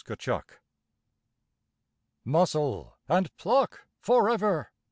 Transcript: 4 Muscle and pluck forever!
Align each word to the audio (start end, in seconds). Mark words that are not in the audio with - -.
4 0.03 0.43
Muscle 2.25 2.97
and 3.07 3.37
pluck 3.37 3.85
forever! 3.99 4.71